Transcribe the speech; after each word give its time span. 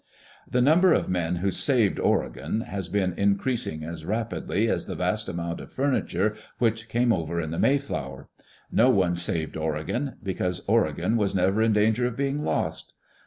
The 0.49 0.63
number 0.63 0.93
of 0.93 1.09
men 1.09 1.35
who" 1.35 1.51
saved 1.51 1.99
Oregon" 1.99 2.61
has 2.61 2.87
been 2.87 3.13
increasing 3.13 3.83
as 3.83 4.03
rapidly 4.03 4.67
as 4.67 4.85
the 4.85 4.95
vast 4.95 5.29
amount 5.29 5.59
of 5.61 5.71
furniture 5.71 6.33
which 6.57 6.89
came 6.89 7.13
over 7.13 7.39
in 7.39 7.51
the 7.51 7.59
May 7.59 7.77
flower. 7.77 8.27
No 8.71 8.89
one 8.89 9.15
saved 9.15 9.55
Oregon, 9.55 10.15
because 10.23 10.61
Oregon 10.65 11.17
was 11.17 11.35
never 11.35 11.61
in 11.61 11.73
danger 11.73 12.07
of 12.07 12.17
being 12.17 12.39
lost. 12.41 12.93